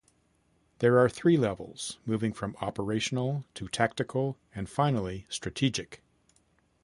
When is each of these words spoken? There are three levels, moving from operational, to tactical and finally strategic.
There 0.79 0.97
are 0.97 1.07
three 1.07 1.37
levels, 1.37 1.99
moving 2.07 2.33
from 2.33 2.55
operational, 2.59 3.45
to 3.53 3.67
tactical 3.67 4.35
and 4.55 4.67
finally 4.67 5.27
strategic. 5.29 6.01